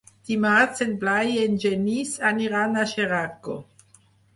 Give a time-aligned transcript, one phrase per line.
[0.29, 3.65] Dimarts en Blai i en Genís aniran a Xeraco.